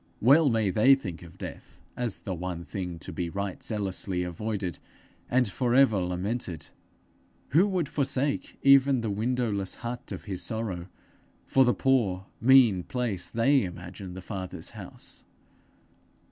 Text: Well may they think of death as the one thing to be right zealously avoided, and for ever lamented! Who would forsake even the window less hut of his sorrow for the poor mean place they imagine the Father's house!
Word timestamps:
Well 0.19 0.49
may 0.49 0.71
they 0.71 0.95
think 0.95 1.21
of 1.21 1.37
death 1.37 1.79
as 1.95 2.17
the 2.17 2.33
one 2.33 2.65
thing 2.65 2.97
to 2.97 3.13
be 3.13 3.29
right 3.29 3.63
zealously 3.63 4.23
avoided, 4.23 4.79
and 5.29 5.47
for 5.47 5.75
ever 5.75 5.99
lamented! 5.99 6.69
Who 7.49 7.67
would 7.67 7.87
forsake 7.87 8.57
even 8.63 9.01
the 9.01 9.11
window 9.11 9.51
less 9.51 9.75
hut 9.75 10.11
of 10.11 10.23
his 10.23 10.41
sorrow 10.41 10.87
for 11.45 11.63
the 11.65 11.75
poor 11.75 12.25
mean 12.41 12.81
place 12.81 13.29
they 13.29 13.61
imagine 13.63 14.15
the 14.15 14.23
Father's 14.23 14.71
house! 14.71 15.23